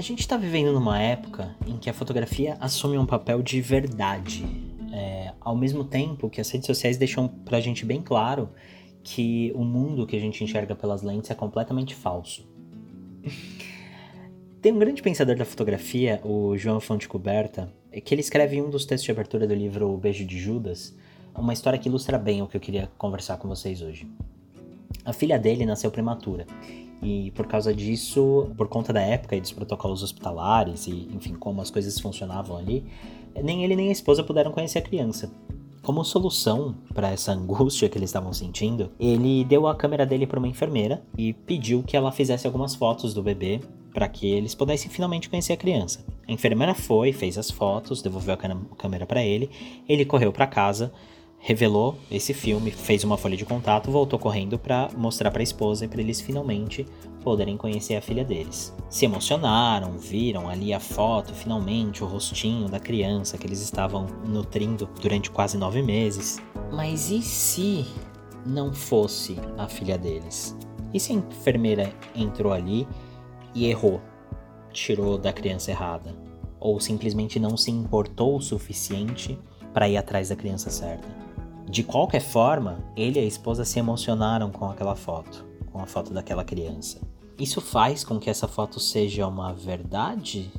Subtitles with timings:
[0.00, 4.46] A gente está vivendo numa época em que a fotografia assume um papel de verdade,
[4.94, 8.48] é, ao mesmo tempo que as redes sociais deixam pra gente bem claro
[9.02, 12.48] que o mundo que a gente enxerga pelas lentes é completamente falso.
[14.62, 17.70] Tem um grande pensador da fotografia, o João Fonte Coberta,
[18.02, 20.96] que ele escreve em um dos textos de abertura do livro O Beijo de Judas,
[21.34, 24.08] uma história que ilustra bem o que eu queria conversar com vocês hoje.
[25.04, 26.46] A filha dele nasceu prematura
[27.02, 31.60] e por causa disso, por conta da época e dos protocolos hospitalares e, enfim, como
[31.60, 32.84] as coisas funcionavam ali,
[33.42, 35.30] nem ele nem a esposa puderam conhecer a criança.
[35.82, 40.38] Como solução para essa angústia que eles estavam sentindo, ele deu a câmera dele para
[40.38, 43.60] uma enfermeira e pediu que ela fizesse algumas fotos do bebê
[43.92, 46.04] para que eles pudessem finalmente conhecer a criança.
[46.28, 49.50] A enfermeira foi, fez as fotos, devolveu a câmera para ele,
[49.88, 50.92] ele correu para casa
[51.42, 55.86] revelou esse filme, fez uma folha de contato, voltou correndo para mostrar para a esposa
[55.86, 56.86] e para eles finalmente
[57.24, 58.74] poderem conhecer a filha deles.
[58.90, 64.88] Se emocionaram, viram ali a foto, finalmente o rostinho da criança que eles estavam nutrindo
[65.00, 66.40] durante quase nove meses.
[66.70, 67.86] Mas e se
[68.44, 70.54] não fosse a filha deles?
[70.92, 72.86] E se a enfermeira entrou ali
[73.54, 74.00] e errou,
[74.72, 76.14] tirou da criança errada?
[76.58, 79.38] Ou simplesmente não se importou o suficiente
[79.72, 81.29] para ir atrás da criança certa?
[81.70, 86.12] De qualquer forma, ele e a esposa se emocionaram com aquela foto, com a foto
[86.12, 87.00] daquela criança.
[87.38, 90.50] Isso faz com que essa foto seja uma verdade?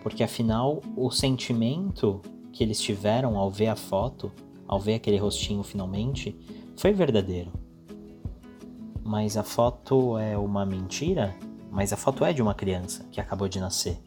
[0.00, 2.20] Porque afinal, o sentimento
[2.52, 4.30] que eles tiveram ao ver a foto,
[4.68, 6.38] ao ver aquele rostinho finalmente,
[6.76, 7.52] foi verdadeiro.
[9.02, 11.34] Mas a foto é uma mentira?
[11.68, 13.98] Mas a foto é de uma criança que acabou de nascer.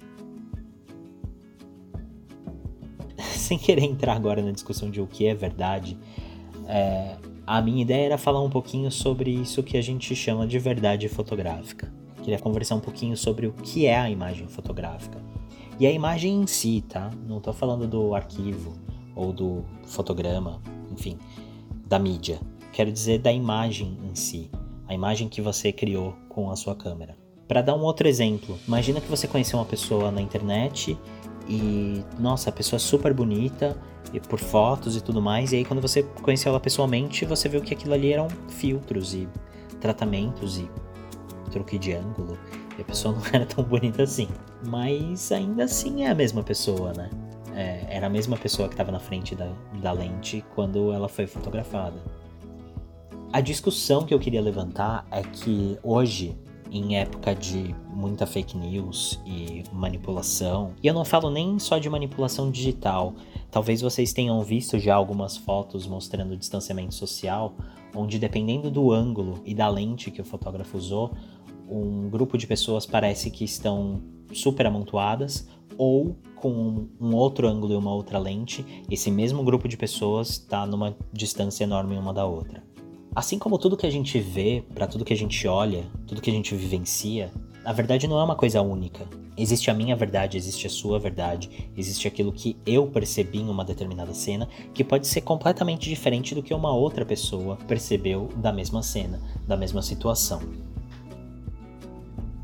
[3.45, 5.97] Sem querer entrar agora na discussão de o que é verdade,
[6.67, 7.15] é,
[7.45, 11.07] a minha ideia era falar um pouquinho sobre isso que a gente chama de verdade
[11.07, 11.93] fotográfica.
[12.23, 15.23] Queria conversar um pouquinho sobre o que é a imagem fotográfica.
[15.79, 17.11] E a imagem em si, tá?
[17.27, 18.73] Não tô falando do arquivo
[19.15, 20.59] ou do fotograma,
[20.91, 21.19] enfim,
[21.85, 22.39] da mídia.
[22.73, 24.49] Quero dizer da imagem em si,
[24.87, 27.15] a imagem que você criou com a sua câmera.
[27.47, 30.97] Para dar um outro exemplo, imagina que você conheceu uma pessoa na internet
[31.47, 33.75] e, nossa, a pessoa é super bonita,
[34.13, 35.51] e por fotos e tudo mais.
[35.51, 39.27] E aí, quando você conheceu ela pessoalmente, você viu que aquilo ali eram filtros e
[39.79, 40.69] tratamentos e
[41.51, 42.37] truque de ângulo.
[42.77, 44.27] E a pessoa não era tão bonita assim.
[44.65, 47.09] Mas ainda assim é a mesma pessoa, né?
[47.53, 49.49] É, era a mesma pessoa que estava na frente da,
[49.81, 52.01] da lente quando ela foi fotografada.
[53.31, 56.37] A discussão que eu queria levantar é que hoje
[56.71, 60.73] em época de muita fake news e manipulação.
[60.81, 63.13] E eu não falo nem só de manipulação digital.
[63.51, 67.55] Talvez vocês tenham visto já algumas fotos mostrando distanciamento social,
[67.95, 71.11] onde dependendo do ângulo e da lente que o fotógrafo usou,
[71.67, 74.01] um grupo de pessoas parece que estão
[74.33, 79.77] super amontoadas ou com um outro ângulo e uma outra lente, esse mesmo grupo de
[79.77, 82.63] pessoas está numa distância enorme uma da outra.
[83.15, 86.29] Assim como tudo que a gente vê, para tudo que a gente olha, tudo que
[86.29, 87.31] a gente vivencia,
[87.63, 89.07] a verdade não é uma coisa única.
[89.37, 93.63] Existe a minha verdade, existe a sua verdade, existe aquilo que eu percebi em uma
[93.63, 98.83] determinada cena, que pode ser completamente diferente do que uma outra pessoa percebeu da mesma
[98.83, 100.41] cena, da mesma situação.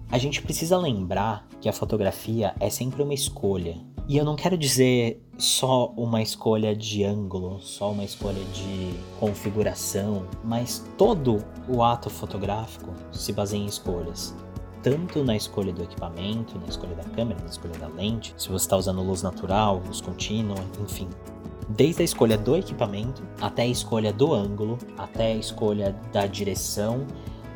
[0.09, 3.75] A gente precisa lembrar que a fotografia é sempre uma escolha.
[4.11, 10.27] E eu não quero dizer só uma escolha de ângulo, só uma escolha de configuração,
[10.43, 14.35] mas todo o ato fotográfico se baseia em escolhas.
[14.83, 18.65] Tanto na escolha do equipamento, na escolha da câmera, na escolha da lente, se você
[18.65, 21.07] está usando luz natural, luz contínua, enfim.
[21.69, 27.07] Desde a escolha do equipamento, até a escolha do ângulo, até a escolha da direção,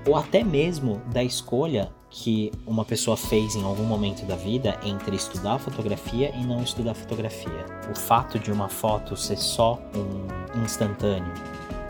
[0.08, 5.18] ou até mesmo da escolha que uma pessoa fez em algum momento da vida entre
[5.18, 7.66] estudar fotografia e não estudar fotografia.
[7.92, 11.34] O fato de uma foto ser só um instantâneo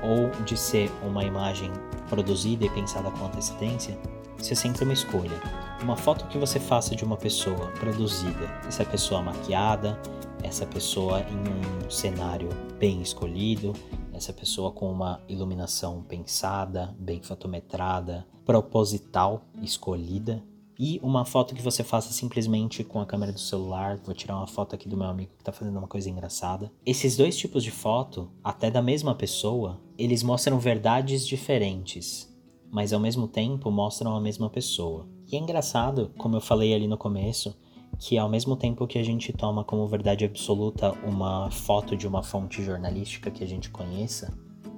[0.01, 1.71] ou de ser uma imagem
[2.09, 3.95] produzida e pensada com antecedência,
[4.39, 5.39] isso é sempre uma escolha.
[5.83, 9.99] Uma foto que você faça de uma pessoa produzida, essa pessoa maquiada,
[10.41, 12.49] essa pessoa em um cenário
[12.79, 13.73] bem escolhido,
[14.15, 20.43] essa pessoa com uma iluminação pensada, bem fotometrada, proposital, escolhida,
[20.77, 23.97] e uma foto que você faça simplesmente com a câmera do celular.
[24.03, 26.71] Vou tirar uma foto aqui do meu amigo que tá fazendo uma coisa engraçada.
[26.85, 32.29] Esses dois tipos de foto, até da mesma pessoa, eles mostram verdades diferentes,
[32.69, 35.07] mas ao mesmo tempo mostram a mesma pessoa.
[35.31, 37.55] E é engraçado, como eu falei ali no começo,
[37.99, 42.23] que ao mesmo tempo que a gente toma como verdade absoluta uma foto de uma
[42.23, 44.33] fonte jornalística que a gente conheça,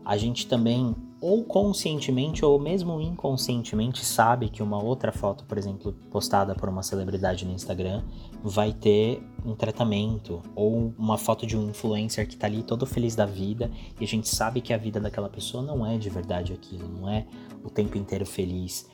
[0.06, 5.92] a gente também ou conscientemente ou mesmo inconscientemente sabe que uma outra foto, por exemplo,
[6.12, 8.04] postada por uma celebridade no Instagram,
[8.44, 13.16] vai ter um tratamento ou uma foto de um influencer que tá ali todo feliz
[13.16, 16.54] da vida e a gente sabe que a vida daquela pessoa não é de verdade
[16.54, 17.25] aquilo, não é
[17.64, 18.88] o tempo inteiro feliz.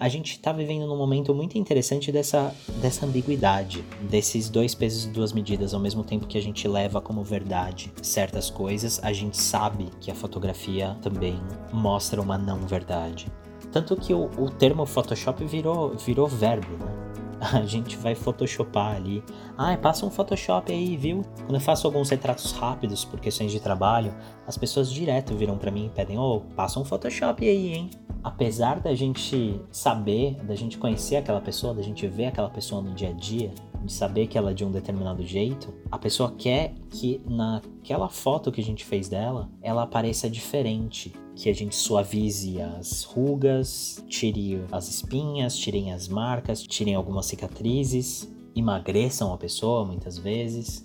[0.00, 2.52] A gente tá vivendo num momento muito interessante dessa,
[2.82, 7.00] dessa ambiguidade, desses dois pesos e duas medidas, ao mesmo tempo que a gente leva
[7.00, 11.40] como verdade certas coisas, a gente sabe que a fotografia também
[11.72, 13.28] mostra uma não verdade.
[13.70, 17.06] Tanto que o, o termo Photoshop virou, virou verbo, né?
[17.52, 19.22] A gente vai photoshopar ali.
[19.58, 21.22] Ah, passa um Photoshop aí, viu?
[21.40, 24.14] Quando eu faço alguns retratos rápidos por questões de trabalho,
[24.46, 27.90] as pessoas direto viram para mim e pedem: oh, passa um Photoshop aí, hein?
[28.26, 32.92] Apesar da gente saber, da gente conhecer aquela pessoa, da gente ver aquela pessoa no
[32.92, 33.52] dia a dia,
[33.84, 38.50] de saber que ela é de um determinado jeito, a pessoa quer que naquela foto
[38.50, 41.14] que a gente fez dela, ela apareça diferente.
[41.36, 48.28] Que a gente suavize as rugas, tire as espinhas, tirem as marcas, tirem algumas cicatrizes,
[48.56, 50.84] emagreçam a pessoa muitas vezes.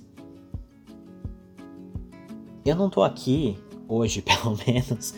[2.64, 3.58] Eu não tô aqui,
[3.88, 5.16] hoje pelo menos,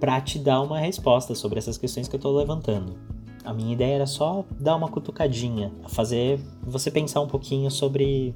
[0.00, 2.96] para te dar uma resposta sobre essas questões que eu tô levantando.
[3.44, 8.34] A minha ideia era só dar uma cutucadinha, fazer você pensar um pouquinho sobre,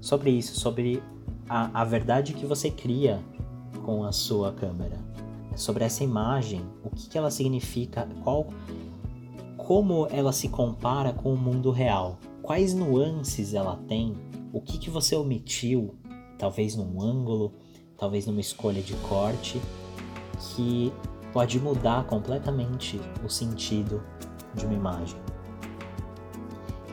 [0.00, 1.02] sobre isso, sobre
[1.48, 3.20] a, a verdade que você cria
[3.84, 4.98] com a sua câmera,
[5.54, 8.48] sobre essa imagem, o que, que ela significa, qual,
[9.56, 14.14] como ela se compara com o mundo real, quais nuances ela tem,
[14.52, 15.94] o que, que você omitiu,
[16.38, 17.52] talvez num ângulo,
[17.98, 19.60] talvez numa escolha de corte,
[20.42, 20.92] que
[21.32, 24.02] pode mudar completamente o sentido
[24.54, 25.18] de uma imagem.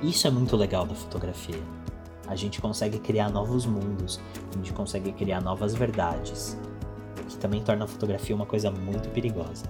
[0.01, 1.61] Isso é muito legal da fotografia.
[2.27, 4.19] A gente consegue criar novos mundos,
[4.51, 6.57] a gente consegue criar novas verdades,
[7.19, 9.65] o que também torna a fotografia uma coisa muito perigosa.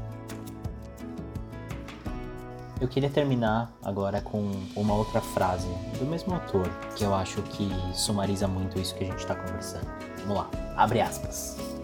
[2.79, 5.67] Eu queria terminar agora com uma outra frase
[5.97, 9.87] do mesmo autor, que eu acho que sumariza muito isso que a gente está conversando.
[10.21, 11.78] Vamos lá, abre aspas.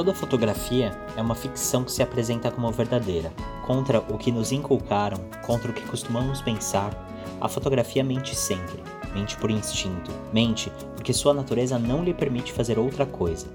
[0.00, 3.30] Toda fotografia é uma ficção que se apresenta como verdadeira.
[3.66, 7.06] Contra o que nos inculcaram, contra o que costumamos pensar,
[7.38, 8.82] a fotografia mente sempre.
[9.12, 10.10] Mente por instinto.
[10.32, 13.48] Mente porque sua natureza não lhe permite fazer outra coisa.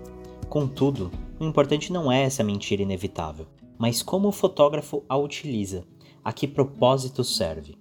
[0.47, 5.83] Contudo, o importante não é essa mentira inevitável, mas como o fotógrafo a utiliza,
[6.23, 7.75] a que propósito serve.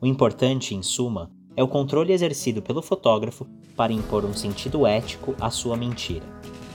[0.00, 5.36] O importante, em suma, é o controle exercido pelo fotógrafo para impor um sentido ético
[5.38, 6.24] à sua mentira.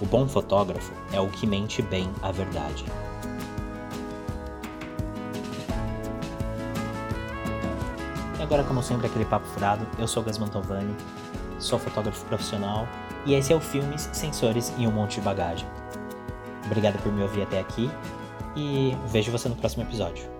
[0.02, 2.84] O bom fotógrafo é o que mente bem a verdade.
[8.38, 10.94] E agora, como sempre, aquele papo furado, eu sou Gas Mantovani,
[11.60, 12.88] sou fotógrafo profissional
[13.26, 15.68] e esse é o Filmes, Sensores e um Monte de Bagagem.
[16.66, 17.90] Obrigado por me ouvir até aqui
[18.56, 20.35] e vejo você no próximo episódio.